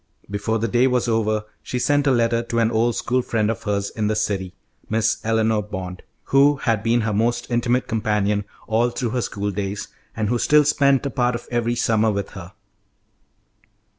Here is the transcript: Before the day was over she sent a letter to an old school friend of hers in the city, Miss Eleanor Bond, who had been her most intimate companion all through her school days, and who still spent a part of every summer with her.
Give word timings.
Before 0.31 0.57
the 0.57 0.67
day 0.67 0.87
was 0.87 1.07
over 1.07 1.45
she 1.61 1.77
sent 1.77 2.07
a 2.07 2.11
letter 2.11 2.41
to 2.41 2.57
an 2.57 2.71
old 2.71 2.95
school 2.95 3.21
friend 3.21 3.51
of 3.51 3.61
hers 3.61 3.91
in 3.91 4.07
the 4.07 4.15
city, 4.15 4.55
Miss 4.89 5.19
Eleanor 5.23 5.61
Bond, 5.61 6.01
who 6.23 6.55
had 6.55 6.81
been 6.81 7.01
her 7.01 7.13
most 7.13 7.45
intimate 7.51 7.87
companion 7.87 8.45
all 8.65 8.89
through 8.89 9.11
her 9.11 9.21
school 9.21 9.51
days, 9.51 9.89
and 10.17 10.27
who 10.27 10.39
still 10.39 10.63
spent 10.63 11.05
a 11.05 11.11
part 11.11 11.35
of 11.35 11.47
every 11.51 11.75
summer 11.75 12.09
with 12.09 12.31
her. 12.31 12.53